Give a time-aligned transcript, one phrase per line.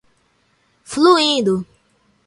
[0.91, 1.55] fluindo